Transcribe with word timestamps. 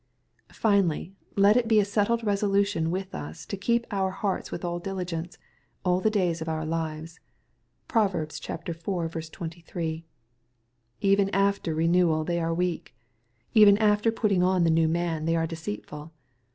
Finally, 0.51 1.13
let 1.35 1.55
it 1.55 1.67
be 1.67 1.79
a 1.79 1.85
settled 1.85 2.23
resolution 2.23 2.89
with 2.89 3.13
us 3.13 3.45
to" 3.45 3.55
keep 3.65 3.85
our 3.91 4.09
hearts 4.09 4.51
with 4.51 4.65
all 4.65 4.79
diligence,'* 4.79 5.37
aU 5.85 5.99
the 5.99 6.09
days 6.09 6.41
of 6.41 6.49
our 6.49 6.65
lives. 6.65 7.19
(Prov. 7.87 8.15
iv. 8.15 8.83
23.) 9.31 10.03
Even 11.01 11.29
after 11.29 11.75
renewal 11.75 12.23
they 12.23 12.37
«fcre 12.37 12.57
weak. 12.57 12.95
Even 13.53 13.77
after 13.77 14.11
putting 14.11 14.41
on 14.41 14.63
the 14.63 14.71
new 14.71 14.87
man 14.87 15.25
they 15.25 15.35
are 15.35 15.45
deceitful. 15.45 16.11